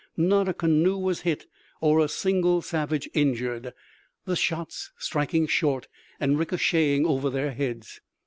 [0.17, 1.45] Not a canoe was hit
[1.79, 3.71] or a single savage injured,
[4.25, 5.87] the shots striking short
[6.19, 8.01] and ricocheting over their heads.